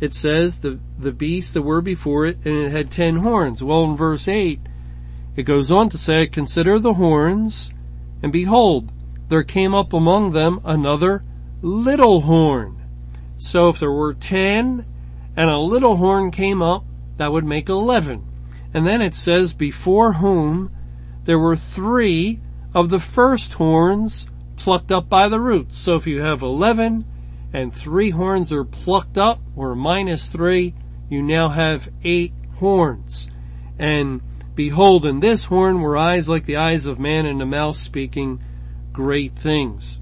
it 0.00 0.12
says 0.12 0.60
the, 0.60 0.78
the 0.98 1.12
beast 1.12 1.54
that 1.54 1.62
were 1.62 1.80
before 1.80 2.26
it 2.26 2.38
and 2.44 2.56
it 2.56 2.70
had 2.70 2.90
ten 2.90 3.16
horns. 3.16 3.62
Well, 3.62 3.84
in 3.84 3.96
verse 3.96 4.28
8, 4.28 4.60
it 5.34 5.44
goes 5.44 5.72
on 5.72 5.88
to 5.90 5.98
say, 5.98 6.26
consider 6.26 6.78
the 6.78 6.94
horns 6.94 7.72
and 8.22 8.32
behold, 8.32 8.92
there 9.32 9.42
came 9.42 9.74
up 9.74 9.94
among 9.94 10.32
them 10.32 10.60
another 10.62 11.24
little 11.62 12.20
horn. 12.20 12.78
So 13.38 13.70
if 13.70 13.78
there 13.78 13.90
were 13.90 14.12
ten 14.12 14.84
and 15.34 15.48
a 15.48 15.56
little 15.56 15.96
horn 15.96 16.30
came 16.30 16.60
up, 16.60 16.84
that 17.16 17.32
would 17.32 17.46
make 17.46 17.70
eleven. 17.70 18.26
And 18.74 18.86
then 18.86 19.00
it 19.00 19.14
says, 19.14 19.54
before 19.54 20.12
whom 20.12 20.70
there 21.24 21.38
were 21.38 21.56
three 21.56 22.40
of 22.74 22.90
the 22.90 23.00
first 23.00 23.54
horns 23.54 24.28
plucked 24.56 24.92
up 24.92 25.08
by 25.08 25.28
the 25.28 25.40
roots. 25.40 25.78
So 25.78 25.94
if 25.94 26.06
you 26.06 26.20
have 26.20 26.42
11 26.42 27.06
and 27.54 27.74
three 27.74 28.10
horns 28.10 28.52
are 28.52 28.64
plucked 28.64 29.16
up 29.16 29.40
or 29.56 29.74
minus 29.74 30.28
three, 30.28 30.74
you 31.08 31.22
now 31.22 31.48
have 31.48 31.90
eight 32.04 32.34
horns. 32.56 33.30
And 33.78 34.20
behold, 34.54 35.06
in 35.06 35.20
this 35.20 35.44
horn 35.44 35.80
were 35.80 35.96
eyes 35.96 36.28
like 36.28 36.44
the 36.44 36.56
eyes 36.56 36.84
of 36.84 36.98
man 36.98 37.24
and 37.24 37.40
a 37.40 37.46
mouth 37.46 37.76
speaking 37.76 38.42
great 38.92 39.34
things. 39.34 40.00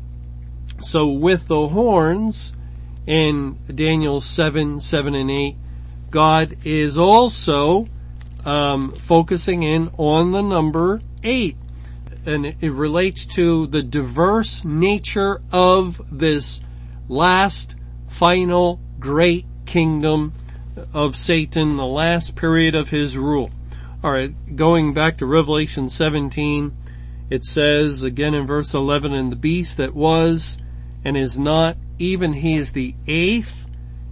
So 0.80 1.08
with 1.08 1.48
the 1.48 1.68
horns 1.68 2.54
in 3.06 3.58
Daniel 3.74 4.20
7, 4.20 4.80
7 4.80 5.14
and 5.14 5.30
8, 5.30 5.56
God 6.10 6.56
is 6.64 6.96
also 6.96 7.88
um, 8.44 8.92
focusing 8.92 9.62
in 9.62 9.90
on 9.98 10.32
the 10.32 10.42
number 10.42 11.00
8 11.22 11.56
and 12.26 12.46
it 12.46 12.72
relates 12.72 13.26
to 13.26 13.66
the 13.66 13.82
diverse 13.82 14.64
nature 14.64 15.40
of 15.52 16.00
this 16.16 16.60
last 17.08 17.76
final 18.08 18.80
great 18.98 19.46
kingdom 19.64 20.32
of 20.92 21.16
Satan, 21.16 21.76
the 21.76 21.86
last 21.86 22.36
period 22.36 22.74
of 22.74 22.90
his 22.90 23.16
rule. 23.16 23.50
Alright, 24.04 24.56
going 24.56 24.94
back 24.94 25.18
to 25.18 25.26
Revelation 25.26 25.88
17, 25.88 26.76
it 27.30 27.44
says 27.44 28.02
again 28.02 28.34
in 28.34 28.46
verse 28.46 28.74
11, 28.74 29.14
and 29.14 29.32
the 29.32 29.36
beast 29.36 29.76
that 29.78 29.94
was 29.94 30.58
and 31.04 31.16
is 31.16 31.38
not, 31.38 31.76
even 31.98 32.34
he 32.34 32.56
is 32.56 32.72
the 32.72 32.94
eighth 33.06 33.66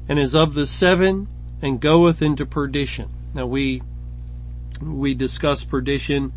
and 0.08 0.18
is 0.18 0.34
of 0.34 0.54
the 0.54 0.66
seven 0.66 1.28
and 1.60 1.80
goeth 1.80 2.22
into 2.22 2.46
perdition. 2.46 3.10
Now 3.34 3.46
we, 3.46 3.82
we 4.80 5.14
discuss 5.14 5.64
perdition 5.64 6.32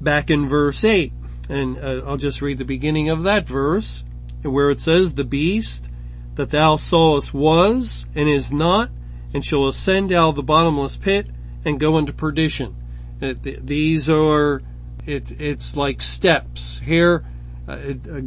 back 0.00 0.30
in 0.30 0.48
verse 0.48 0.84
8 0.84 1.12
and 1.48 1.78
uh, 1.78 2.02
I'll 2.06 2.16
just 2.16 2.40
read 2.40 2.58
the 2.58 2.64
beginning 2.64 3.08
of 3.08 3.24
that 3.24 3.46
verse 3.46 4.04
where 4.42 4.70
it 4.70 4.80
says, 4.80 5.14
the 5.14 5.24
beast 5.24 5.90
that 6.34 6.50
thou 6.50 6.76
sawest 6.76 7.32
was 7.32 8.06
and 8.14 8.28
is 8.28 8.52
not 8.52 8.90
and 9.32 9.44
shall 9.44 9.68
ascend 9.68 10.12
out 10.12 10.30
of 10.30 10.36
the 10.36 10.42
bottomless 10.42 10.96
pit 10.96 11.26
and 11.64 11.80
go 11.80 11.98
into 11.98 12.12
perdition. 12.12 12.76
These 13.20 14.10
are, 14.10 14.62
it, 15.06 15.40
it's 15.40 15.76
like 15.76 16.00
steps. 16.00 16.78
Here, 16.78 17.24
uh, 17.66 17.76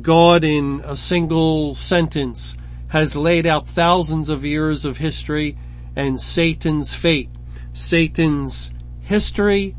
God 0.01 0.43
in 0.43 0.81
a 0.83 0.95
single 0.95 1.75
sentence 1.75 2.57
has 2.89 3.15
laid 3.15 3.45
out 3.45 3.67
thousands 3.67 4.29
of 4.29 4.45
years 4.45 4.85
of 4.85 4.97
history 4.97 5.57
and 5.95 6.19
Satan's 6.19 6.93
fate. 6.93 7.29
Satan's 7.73 8.73
history, 9.01 9.75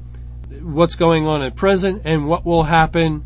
what's 0.63 0.95
going 0.95 1.27
on 1.27 1.43
at 1.43 1.57
present, 1.57 2.03
and 2.05 2.29
what 2.29 2.45
will 2.45 2.65
happen 2.65 3.25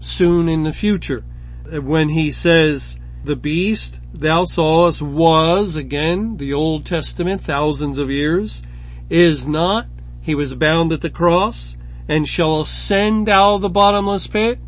soon 0.00 0.48
in 0.48 0.64
the 0.64 0.72
future. 0.72 1.24
When 1.70 2.10
he 2.10 2.30
says, 2.30 2.98
the 3.24 3.36
beast 3.36 4.00
thou 4.12 4.44
sawest 4.44 5.00
was, 5.00 5.76
again, 5.76 6.36
the 6.36 6.52
Old 6.52 6.84
Testament, 6.84 7.40
thousands 7.40 7.96
of 7.98 8.10
years, 8.10 8.62
is 9.08 9.46
not, 9.48 9.86
he 10.20 10.34
was 10.34 10.54
bound 10.54 10.92
at 10.92 11.00
the 11.00 11.10
cross, 11.10 11.76
and 12.08 12.28
shall 12.28 12.60
ascend 12.60 13.28
out 13.28 13.56
of 13.56 13.62
the 13.62 13.70
bottomless 13.70 14.26
pit. 14.26 14.58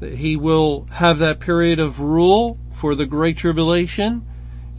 He 0.00 0.36
will 0.36 0.86
have 0.92 1.18
that 1.18 1.40
period 1.40 1.80
of 1.80 2.00
rule 2.00 2.58
for 2.72 2.94
the 2.94 3.06
Great 3.06 3.36
Tribulation. 3.36 4.24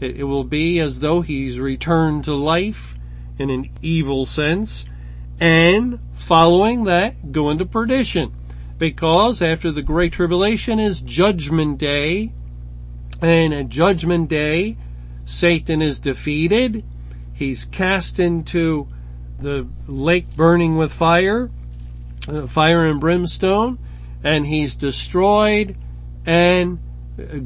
It, 0.00 0.26
will 0.26 0.44
be 0.44 0.80
as 0.80 1.00
though 1.00 1.20
he's 1.20 1.60
returned 1.60 2.24
to 2.24 2.34
life 2.34 2.96
in 3.38 3.50
an 3.50 3.68
evil 3.82 4.24
sense. 4.24 4.86
And 5.38 6.00
following 6.14 6.84
that, 6.84 7.32
go 7.32 7.50
into 7.50 7.66
perdition. 7.66 8.32
Because 8.78 9.42
after 9.42 9.70
the 9.70 9.82
Great 9.82 10.12
Tribulation 10.12 10.78
is 10.78 11.02
Judgment 11.02 11.76
Day, 11.76 12.32
and 13.20 13.52
at 13.52 13.68
Judgment 13.68 14.30
Day, 14.30 14.78
Satan 15.26 15.82
is 15.82 16.00
defeated. 16.00 16.82
He's 17.34 17.66
cast 17.66 18.18
into 18.18 18.88
the 19.38 19.66
lake 19.86 20.34
burning 20.34 20.78
with 20.78 20.92
fire, 20.92 21.50
fire 22.48 22.86
and 22.86 23.00
brimstone, 23.00 23.78
and 24.22 24.46
he's 24.46 24.76
destroyed 24.76 25.76
and 26.26 26.78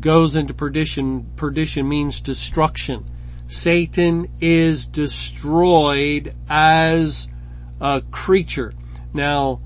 goes 0.00 0.36
into 0.36 0.54
perdition. 0.54 1.30
Perdition 1.36 1.88
means 1.88 2.20
destruction. 2.20 3.04
Satan 3.46 4.28
is 4.40 4.86
destroyed 4.86 6.34
as 6.48 7.28
a 7.80 8.02
creature. 8.10 8.74
Now, 9.12 9.60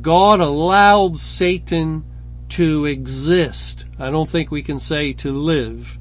God 0.00 0.40
allowed 0.40 1.18
Satan 1.18 2.04
to 2.50 2.86
exist. 2.86 3.86
I 3.98 4.10
don't 4.10 4.28
think 4.28 4.50
we 4.50 4.62
can 4.62 4.78
say 4.78 5.12
to 5.14 5.30
live 5.30 5.98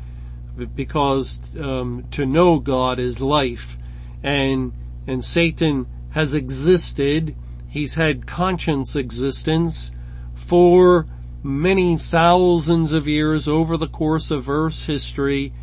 because 0.75 1.56
um, 1.60 2.06
to 2.12 2.25
know 2.25 2.60
God 2.60 3.00
is 3.00 3.22
life 3.22 3.77
and 4.24 4.74
and 5.06 5.24
Satan 5.24 5.88
has 6.12 6.34
existed. 6.34 7.36
He's 7.77 7.93
had 7.93 8.25
conscious 8.25 8.96
existence 8.96 9.91
for 10.34 11.05
many 11.43 11.96
thousands 11.96 12.91
of 12.91 13.07
years 13.07 13.48
over 13.48 13.77
the 13.77 13.88
course 13.88 14.31
of 14.31 14.50
Earth's 14.50 14.86
history, 14.86 15.53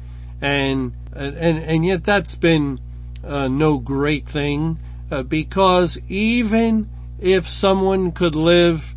and 0.40 0.92
and 1.12 1.58
and 1.58 1.84
yet 1.84 2.04
that's 2.04 2.36
been 2.36 2.78
uh, 3.24 3.48
no 3.48 3.78
great 3.78 4.28
thing 4.28 4.78
uh, 5.10 5.24
because 5.24 5.98
even 6.06 6.88
if 7.18 7.48
someone 7.48 8.12
could 8.12 8.36
live 8.36 8.94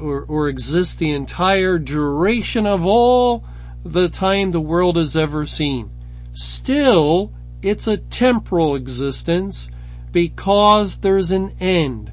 or, 0.00 0.22
or 0.22 0.48
exist 0.48 1.00
the 1.00 1.10
entire 1.10 1.76
duration 1.76 2.68
of 2.68 2.86
all 2.86 3.44
the 3.84 4.08
time 4.08 4.52
the 4.52 4.60
world 4.60 4.96
has 4.96 5.16
ever 5.16 5.44
seen, 5.44 5.90
still 6.30 7.32
it's 7.62 7.88
a 7.88 7.96
temporal 7.96 8.76
existence 8.76 9.72
because 10.12 10.98
there's 10.98 11.32
an 11.32 11.56
end. 11.58 12.12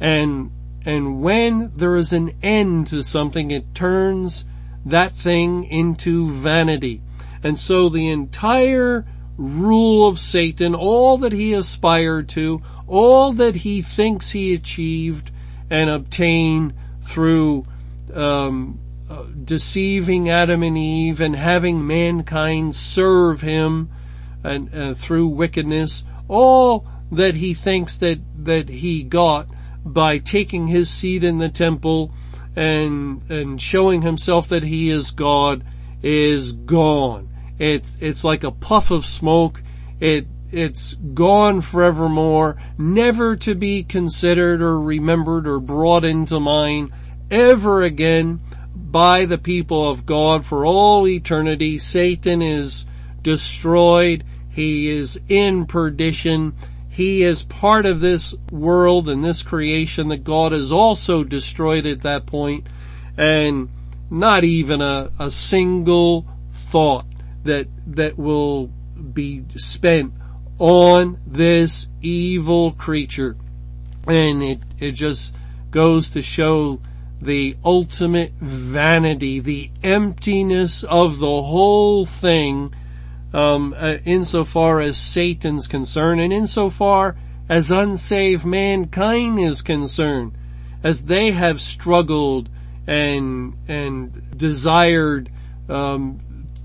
And 0.00 0.50
and 0.84 1.20
when 1.20 1.72
there 1.74 1.96
is 1.96 2.12
an 2.12 2.30
end 2.42 2.86
to 2.88 3.02
something, 3.02 3.50
it 3.50 3.74
turns 3.74 4.44
that 4.84 5.12
thing 5.12 5.64
into 5.64 6.30
vanity. 6.30 7.02
And 7.42 7.58
so 7.58 7.88
the 7.88 8.08
entire 8.08 9.04
rule 9.36 10.06
of 10.06 10.20
Satan, 10.20 10.74
all 10.74 11.18
that 11.18 11.32
he 11.32 11.52
aspired 11.52 12.28
to, 12.30 12.62
all 12.86 13.32
that 13.32 13.56
he 13.56 13.82
thinks 13.82 14.30
he 14.30 14.54
achieved 14.54 15.32
and 15.68 15.90
obtained 15.90 16.72
through 17.00 17.66
um, 18.14 18.78
uh, 19.10 19.24
deceiving 19.44 20.30
Adam 20.30 20.62
and 20.62 20.78
Eve 20.78 21.20
and 21.20 21.34
having 21.34 21.86
mankind 21.86 22.74
serve 22.76 23.40
him 23.40 23.90
and 24.44 24.72
uh, 24.74 24.94
through 24.94 25.28
wickedness, 25.28 26.04
all 26.28 26.86
that 27.10 27.34
he 27.34 27.54
thinks 27.54 27.96
that 27.96 28.18
that 28.44 28.68
he 28.68 29.02
got 29.02 29.46
by 29.86 30.18
taking 30.18 30.66
his 30.66 30.90
seat 30.90 31.22
in 31.24 31.38
the 31.38 31.48
temple 31.48 32.12
and, 32.54 33.22
and 33.30 33.60
showing 33.60 34.02
himself 34.02 34.48
that 34.48 34.64
he 34.64 34.90
is 34.90 35.12
God 35.12 35.64
is 36.02 36.52
gone. 36.52 37.28
It's, 37.58 38.02
it's 38.02 38.24
like 38.24 38.44
a 38.44 38.50
puff 38.50 38.90
of 38.90 39.06
smoke. 39.06 39.62
It, 40.00 40.26
it's 40.52 40.94
gone 40.94 41.60
forevermore, 41.60 42.56
never 42.78 43.36
to 43.36 43.54
be 43.54 43.82
considered 43.82 44.62
or 44.62 44.80
remembered 44.80 45.46
or 45.46 45.60
brought 45.60 46.04
into 46.04 46.38
mind 46.40 46.92
ever 47.30 47.82
again 47.82 48.40
by 48.74 49.24
the 49.24 49.38
people 49.38 49.90
of 49.90 50.06
God 50.06 50.44
for 50.44 50.64
all 50.64 51.06
eternity. 51.08 51.78
Satan 51.78 52.42
is 52.42 52.86
destroyed. 53.22 54.24
He 54.48 54.88
is 54.88 55.20
in 55.28 55.66
perdition. 55.66 56.54
He 56.96 57.24
is 57.24 57.42
part 57.42 57.84
of 57.84 58.00
this 58.00 58.32
world 58.50 59.10
and 59.10 59.22
this 59.22 59.42
creation 59.42 60.08
that 60.08 60.24
God 60.24 60.52
has 60.52 60.72
also 60.72 61.24
destroyed 61.24 61.84
at 61.84 62.00
that 62.04 62.24
point 62.24 62.68
and 63.18 63.68
not 64.08 64.44
even 64.44 64.80
a, 64.80 65.10
a 65.20 65.30
single 65.30 66.26
thought 66.50 67.04
that, 67.44 67.68
that 67.86 68.16
will 68.16 68.68
be 68.68 69.44
spent 69.56 70.14
on 70.58 71.20
this 71.26 71.86
evil 72.00 72.72
creature. 72.72 73.36
And 74.06 74.42
it, 74.42 74.62
it 74.78 74.92
just 74.92 75.34
goes 75.70 76.08
to 76.12 76.22
show 76.22 76.80
the 77.20 77.58
ultimate 77.62 78.32
vanity, 78.38 79.38
the 79.40 79.70
emptiness 79.82 80.82
of 80.82 81.18
the 81.18 81.42
whole 81.42 82.06
thing 82.06 82.74
um, 83.32 83.74
uh, 83.76 83.98
insofar 84.04 84.80
as 84.80 84.96
Satan's 84.96 85.66
concerned 85.66 86.20
and 86.20 86.32
insofar 86.32 87.16
as 87.48 87.70
unsaved 87.70 88.44
mankind 88.44 89.38
is 89.38 89.62
concerned, 89.62 90.32
as 90.82 91.04
they 91.04 91.30
have 91.30 91.60
struggled 91.60 92.48
and 92.86 93.54
and 93.68 94.36
desired 94.36 95.30
um, 95.68 96.20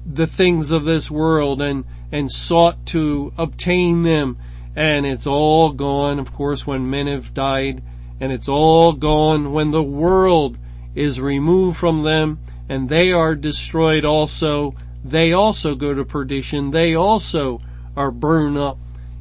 the 0.06 0.28
things 0.28 0.71
of 0.71 0.84
this 0.86 1.10
world 1.10 1.62
and 1.62 1.86
and 2.12 2.32
sought 2.32 2.86
to 2.88 3.32
obtain 3.38 4.04
them, 4.04 4.38
and 4.76 5.06
it's 5.06 5.28
all 5.28 5.71
gone. 5.71 6.19
Of 6.19 6.34
course, 6.34 6.65
when 6.65 6.89
men 6.89 7.08
have 7.08 7.34
died, 7.34 7.84
and 8.19 8.32
it's 8.32 8.50
all 8.50 8.93
gone 8.93 9.52
when 9.52 9.71
the 9.71 9.84
world 9.84 10.58
is 10.93 11.19
removed 11.19 11.78
from 11.78 12.04
them, 12.04 12.39
and 12.67 12.89
they 12.89 13.12
are 13.12 13.36
destroyed 13.36 14.04
also 14.04 14.76
they 15.03 15.33
also 15.33 15.75
go 15.75 15.93
to 15.93 16.05
perdition. 16.05 16.71
They 16.71 16.95
also 16.95 17.61
are 17.95 18.11
burned 18.11 18.57
up 18.57 18.77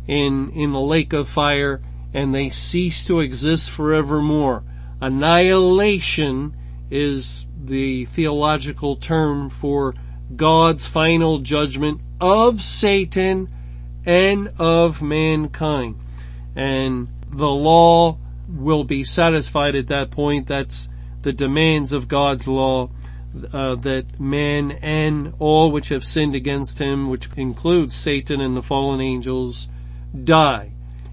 in, 0.07 0.51
in 0.51 0.73
the 0.73 0.81
lake 0.81 1.13
of 1.13 1.29
fire 1.29 1.81
and 2.13 2.35
they 2.35 2.51
cease 2.51 3.05
to 3.07 3.21
exist 3.21 3.71
forevermore. 3.71 4.65
Annihilation 5.01 6.55
is 6.91 7.47
the 7.63 8.05
theological 8.07 8.97
term 8.97 9.49
for 9.49 9.95
God's 10.35 10.87
final 10.87 11.39
judgment 11.39 12.01
of 12.21 12.61
Satan 12.63 13.49
and 14.05 14.53
of 14.59 15.01
mankind. 15.01 15.99
And 16.57 17.09
the 17.29 17.49
law 17.49 18.19
will 18.49 18.85
be 18.85 19.05
satisfied 19.05 19.77
at 19.77 19.87
that 19.87 20.11
point. 20.11 20.49
That's 20.49 20.89
the 21.23 21.33
demands 21.33 21.93
of 21.93 22.09
God's 22.09 22.49
law 22.49 22.91
uh, 23.53 23.75
that 23.77 24.19
man 24.19 24.73
and 24.83 25.35
all 25.39 25.71
which 25.71 25.89
have 25.89 26.05
sinned 26.05 26.35
against 26.35 26.79
him, 26.79 27.09
which 27.09 27.29
includes 27.37 27.95
Satan 27.95 28.41
and 28.41 28.57
the 28.57 28.63
fallen 28.63 29.01
angels, 29.01 29.69
die. 30.25 30.73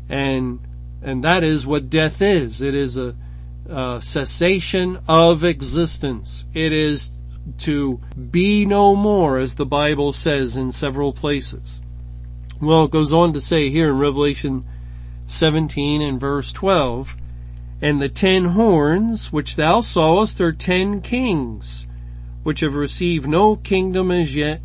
And, 0.10 0.60
and 1.02 1.24
that 1.24 1.44
is 1.44 1.68
what 1.68 1.90
death 1.90 2.22
is. 2.22 2.62
It 2.62 2.74
is 2.74 2.98
a, 2.98 3.16
a 3.70 4.00
cessation 4.02 5.00
of 5.08 5.44
existence. 5.44 6.46
It 6.54 6.72
is 6.72 7.12
to 7.60 8.00
be 8.32 8.66
no 8.66 8.96
more 8.96 9.38
as 9.38 9.56
the 9.56 9.66
Bible 9.66 10.14
says 10.14 10.56
in 10.56 10.72
several 10.72 11.14
places. 11.14 11.82
Well, 12.60 12.86
it 12.86 12.92
goes 12.92 13.14
on 13.14 13.34
to 13.34 13.42
say 13.42 13.70
here 13.70 13.90
in 13.90 13.98
Revelation 13.98 14.66
17 15.28 16.02
and 16.02 16.20
verse 16.20 16.52
12, 16.54 17.16
and 17.82 18.02
the 18.02 18.10
ten 18.10 18.46
horns 18.46 19.32
which 19.32 19.56
thou 19.56 19.82
sawest 19.82 20.42
are 20.42 20.52
ten 20.52 21.02
kings, 21.02 21.88
which 22.48 22.62
have 22.62 22.76
received 22.76 23.28
no 23.28 23.58
kingdom 23.58 24.10
as 24.10 24.34
yet, 24.34 24.62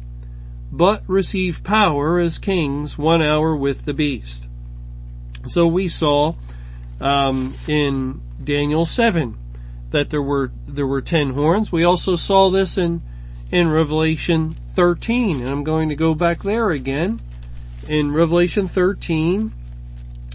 but 0.71 1.03
receive 1.09 1.65
power 1.65 2.21
as 2.21 2.39
kings 2.39 2.97
one 2.97 3.21
hour 3.21 3.57
with 3.57 3.87
the 3.87 3.93
beast. 3.93 4.49
So 5.49 5.67
we 5.67 5.89
saw 5.89 6.37
um, 7.01 7.57
in 7.67 8.21
Daniel 8.41 8.87
7 8.87 9.37
that 9.91 10.11
there 10.11 10.23
were 10.23 10.53
there 10.65 10.87
were 10.87 11.03
ten 11.03 11.31
horns. 11.31 11.73
We 11.73 11.83
also 11.83 12.15
saw 12.15 12.51
this 12.51 12.79
in 12.79 13.03
in 13.51 13.69
Revelation 13.69 14.55
13, 14.69 15.41
and 15.41 15.49
I'm 15.49 15.65
going 15.65 15.89
to 15.89 15.97
go 15.97 16.15
back 16.15 16.45
there 16.45 16.71
again 16.71 17.21
in 17.89 18.13
Revelation 18.13 18.69
13 18.69 19.53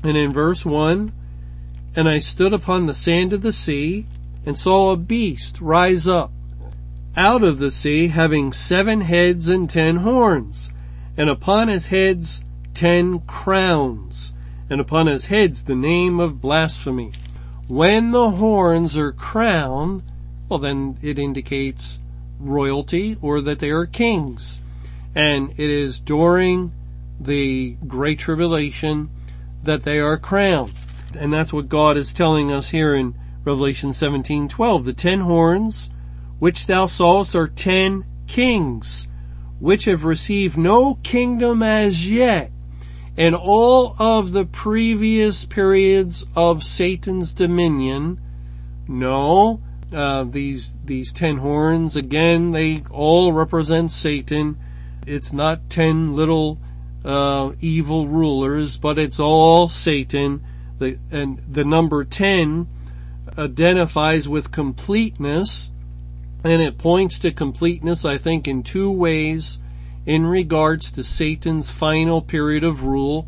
and 0.04 0.18
in 0.18 0.34
verse 0.34 0.66
1, 0.66 1.14
and 1.96 2.10
I 2.10 2.20
stood 2.20 2.52
upon 2.52 2.88
the 2.88 2.94
sand 2.94 3.32
of 3.32 3.42
the 3.42 3.54
sea 3.54 4.06
and 4.46 4.58
saw 4.58 4.92
a 4.92 4.98
beast 4.98 5.62
rise 5.62 6.08
up 6.08 6.34
out 7.18 7.44
of 7.44 7.58
the 7.58 7.72
sea 7.72 8.10
having 8.10 8.54
seven 8.54 9.02
heads 9.02 9.48
and 9.48 9.68
ten 9.68 9.98
horns, 9.98 10.72
and 11.18 11.30
upon 11.30 11.68
his 11.68 11.88
heads 11.88 12.44
ten 12.76 13.20
crowns, 13.22 14.34
and 14.70 14.80
upon 14.80 15.08
his 15.08 15.26
heads 15.26 15.64
the 15.64 15.76
name 15.76 16.20
of 16.20 16.40
blasphemy. 16.40 17.12
When 17.68 18.12
the 18.12 18.32
horns 18.32 18.96
are 18.96 19.12
crowned, 19.12 20.04
well 20.48 20.60
then 20.60 20.98
it 21.02 21.18
indicates 21.18 22.00
royalty 22.40 23.18
or 23.20 23.42
that 23.42 23.60
they 23.60 23.72
are 23.72 23.88
kings. 23.88 24.62
And 25.16 25.50
it 25.52 25.70
is 25.72 26.00
during 26.00 26.72
the 27.20 27.78
Great 27.88 28.20
Tribulation 28.20 29.10
that 29.64 29.82
they 29.82 30.00
are 30.00 30.20
crowned. 30.20 30.74
And 31.18 31.34
that's 31.34 31.52
what 31.52 31.68
God 31.68 31.98
is 31.98 32.14
telling 32.14 32.52
us 32.52 32.70
here 32.70 32.94
in 32.94 33.16
Revelation 33.44 33.90
17:12. 33.90 34.86
The 34.86 34.94
ten 34.94 35.22
horns 35.22 35.90
which 36.40 36.68
thou 36.68 36.86
sawest 36.86 37.36
are 37.36 37.48
ten 37.48 38.06
kings, 38.28 39.08
which 39.60 39.86
have 39.86 40.04
received 40.04 40.58
no 40.58 40.96
kingdom 40.96 41.64
as 41.64 42.10
yet. 42.10 42.52
And 43.18 43.34
all 43.34 43.96
of 43.98 44.32
the 44.32 44.46
previous 44.46 45.46
periods 45.46 46.24
of 46.36 46.64
Satan's 46.64 47.34
dominion, 47.34 48.22
no, 48.88 49.62
uh, 49.92 50.26
these, 50.26 50.78
these 50.86 51.12
ten 51.12 51.38
horns, 51.38 51.96
again, 51.96 52.52
they 52.52 52.84
all 52.92 53.34
represent 53.34 53.92
Satan. 53.92 54.58
It's 55.08 55.34
not 55.34 55.70
ten 55.70 56.16
little, 56.16 56.60
uh, 57.04 57.54
evil 57.60 58.06
rulers, 58.08 58.78
but 58.78 59.00
it's 59.00 59.20
all 59.20 59.68
Satan. 59.68 60.44
The, 60.78 61.00
and 61.12 61.40
the 61.40 61.66
number 61.66 62.04
ten 62.04 62.68
identifies 63.36 64.28
with 64.28 64.52
completeness, 64.52 65.72
and 66.44 66.62
it 66.62 66.78
points 66.78 67.20
to 67.20 67.32
completeness, 67.32 68.06
I 68.06 68.18
think, 68.18 68.48
in 68.48 68.64
two 68.64 68.92
ways 68.92 69.60
in 70.06 70.26
regards 70.26 70.92
to 70.94 71.04
Satan's 71.04 71.70
final 71.70 72.22
period 72.22 72.64
of 72.64 72.84
rule. 72.84 73.28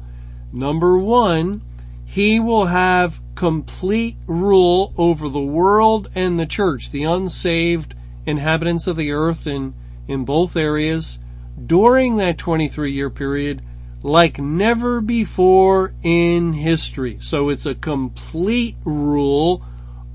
Number 0.54 0.98
one, 0.98 1.62
he 2.06 2.40
will 2.40 2.66
have 2.66 3.22
complete 3.36 4.18
rule 4.28 4.94
over 4.98 5.30
the 5.30 5.42
world 5.42 6.08
and 6.16 6.40
the 6.40 6.46
church, 6.46 6.92
the 6.92 7.04
unsaved 7.04 7.96
inhabitants 8.26 8.88
of 8.88 8.98
the 8.98 9.12
earth 9.12 9.46
in, 9.46 9.74
in 10.08 10.26
both 10.26 10.56
areas 10.56 11.20
during 11.66 12.18
that 12.18 12.38
23 12.38 12.92
year 12.92 13.10
period 13.10 13.62
like 14.02 14.40
never 14.40 15.02
before 15.02 15.94
in 16.04 16.54
history. 16.54 17.18
So 17.20 17.50
it's 17.50 17.66
a 17.66 17.76
complete 17.76 18.76
rule 18.86 19.64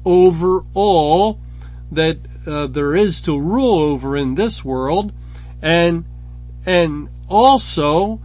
over 0.05 0.63
all 0.75 1.41
that 1.93 2.19
uh, 2.47 2.67
there 2.67 2.95
is 2.95 3.23
to 3.23 3.39
rule 3.39 3.79
over 3.79 4.17
in 4.17 4.35
this 4.35 4.65
world 4.65 5.13
and 5.63 6.05
and 6.67 7.09
also 7.29 8.21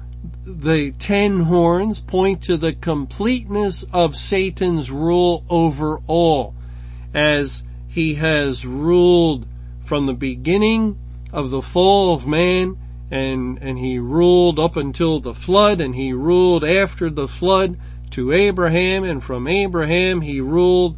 the 0.46 0.92
ten 0.92 1.42
horns 1.42 2.00
point 2.00 2.42
to 2.44 2.58
the 2.58 2.74
completeness 2.74 3.84
of 3.94 4.16
Satan's 4.16 4.90
rule 4.92 5.44
over 5.50 6.00
all 6.08 6.56
as 7.14 7.64
he 7.88 8.16
has 8.16 8.66
ruled 8.66 9.46
from 9.80 10.06
the 10.06 10.14
beginning 10.14 10.98
of 11.32 11.50
the 11.50 11.62
fall 11.62 12.14
of 12.14 12.28
man 12.28 12.78
and, 13.12 13.58
and 13.60 13.80
he 13.80 13.98
ruled 13.98 14.60
up 14.60 14.76
until 14.76 15.20
the 15.20 15.34
flood 15.34 15.82
and 15.82 15.96
he 15.96 16.14
ruled 16.14 16.64
after 16.64 17.10
the 17.10 17.28
flood 17.28 17.78
to 18.12 18.32
Abraham 18.32 19.04
and 19.04 19.24
from 19.24 19.48
Abraham 19.48 20.22
he 20.22 20.42
ruled 20.42 20.98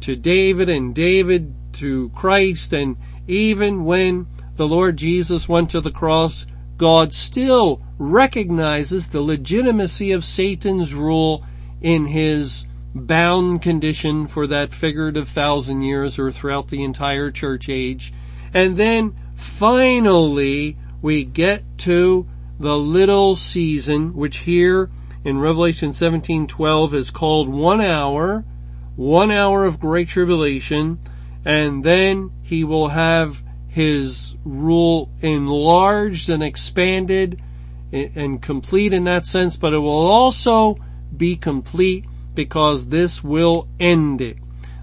to 0.00 0.16
David 0.16 0.68
and 0.68 0.94
David 0.94 1.54
to 1.74 2.10
Christ 2.10 2.72
and 2.72 2.96
even 3.26 3.84
when 3.84 4.26
the 4.56 4.66
Lord 4.66 4.96
Jesus 4.96 5.48
went 5.48 5.70
to 5.70 5.80
the 5.80 5.90
cross, 5.90 6.46
God 6.76 7.14
still 7.14 7.80
recognizes 7.98 9.08
the 9.08 9.20
legitimacy 9.20 10.12
of 10.12 10.24
Satan's 10.24 10.94
rule 10.94 11.44
in 11.80 12.06
his 12.06 12.66
bound 12.94 13.62
condition 13.62 14.26
for 14.26 14.46
that 14.46 14.74
figurative 14.74 15.28
thousand 15.28 15.82
years 15.82 16.18
or 16.18 16.30
throughout 16.30 16.68
the 16.68 16.82
entire 16.82 17.30
church 17.30 17.68
age. 17.68 18.12
And 18.52 18.76
then 18.76 19.16
finally 19.34 20.76
we 21.00 21.24
get 21.24 21.62
to 21.78 22.26
the 22.58 22.78
little 22.78 23.34
season, 23.34 24.14
which 24.14 24.38
here 24.38 24.90
in 25.24 25.38
Revelation 25.38 25.90
17:12 25.90 26.92
is 26.92 27.10
called 27.10 27.48
one 27.48 27.80
hour, 27.80 28.44
one 28.96 29.30
hour 29.30 29.64
of 29.64 29.80
great 29.80 30.08
tribulation, 30.08 30.98
and 31.44 31.82
then 31.82 32.30
he 32.42 32.64
will 32.64 32.88
have 32.88 33.42
his 33.68 34.36
rule 34.44 35.10
enlarged 35.20 36.28
and 36.28 36.42
expanded 36.42 37.40
and 37.92 38.40
complete 38.40 38.92
in 38.92 39.04
that 39.04 39.26
sense, 39.26 39.56
but 39.56 39.72
it 39.72 39.78
will 39.78 40.06
also 40.06 40.76
be 41.16 41.36
complete 41.36 42.04
because 42.34 42.88
this 42.88 43.22
will 43.22 43.68
end 43.78 44.20
it. 44.20 44.38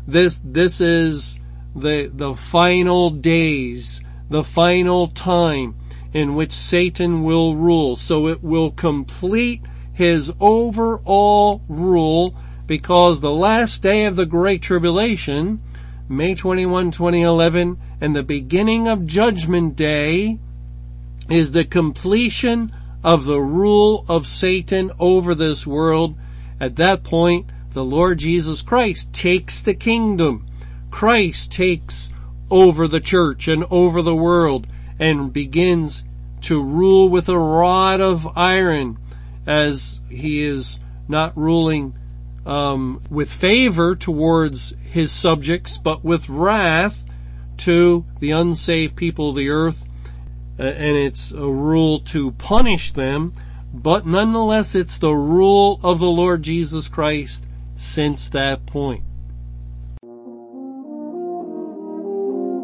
This, 0.07 0.41
this 0.43 0.81
is 0.81 1.39
the, 1.75 2.11
the 2.13 2.35
final 2.35 3.09
days, 3.09 4.01
the 4.29 4.43
final 4.43 5.07
time 5.07 5.75
in 6.13 6.35
which 6.35 6.51
Satan 6.51 7.23
will 7.23 7.55
rule. 7.55 7.95
So 7.95 8.27
it 8.27 8.43
will 8.43 8.71
complete 8.71 9.61
his 9.93 10.31
overall 10.39 11.61
rule 11.67 12.35
because 12.65 13.21
the 13.21 13.31
last 13.31 13.81
day 13.83 14.05
of 14.05 14.15
the 14.15 14.25
Great 14.25 14.61
Tribulation 14.61 15.61
May 16.11 16.33
21, 16.33 16.89
2011, 16.89 17.77
and 18.01 18.15
the 18.15 18.23
beginning 18.23 18.87
of 18.87 19.05
Judgment 19.05 19.75
Day 19.75 20.39
is 21.29 21.51
the 21.51 21.63
completion 21.63 22.73
of 23.03 23.25
the 23.25 23.39
rule 23.39 24.05
of 24.09 24.25
Satan 24.25 24.91
over 24.97 25.35
this 25.35 25.67
world. 25.67 26.15
At 26.59 26.77
that 26.77 27.03
point, 27.03 27.51
the 27.73 27.83
Lord 27.83 28.17
Jesus 28.17 28.63
Christ 28.63 29.13
takes 29.13 29.61
the 29.61 29.75
kingdom. 29.75 30.47
Christ 30.89 31.51
takes 31.51 32.09
over 32.49 32.87
the 32.87 32.99
church 32.99 33.47
and 33.47 33.63
over 33.69 34.01
the 34.01 34.15
world 34.15 34.65
and 34.97 35.31
begins 35.31 36.05
to 36.41 36.59
rule 36.59 37.07
with 37.07 37.29
a 37.29 37.37
rod 37.37 38.01
of 38.01 38.27
iron 38.35 38.97
as 39.45 40.01
he 40.09 40.41
is 40.41 40.79
not 41.07 41.37
ruling 41.37 41.93
um, 42.45 43.01
with 43.09 43.31
favor 43.31 43.95
towards 43.95 44.73
his 44.91 45.11
subjects, 45.11 45.77
but 45.77 46.03
with 46.03 46.29
wrath 46.29 47.05
to 47.57 48.05
the 48.19 48.31
unsaved 48.31 48.95
people 48.95 49.29
of 49.29 49.35
the 49.35 49.49
earth. 49.49 49.87
Uh, 50.57 50.63
and 50.63 50.97
it's 50.97 51.31
a 51.31 51.37
rule 51.37 51.99
to 51.99 52.31
punish 52.31 52.91
them, 52.91 53.33
but 53.73 54.05
nonetheless 54.05 54.75
it's 54.75 54.97
the 54.97 55.13
rule 55.13 55.79
of 55.83 55.99
the 55.99 56.09
Lord 56.09 56.43
Jesus 56.43 56.89
Christ 56.89 57.45
since 57.75 58.29
that 58.31 58.65
point. 58.65 59.03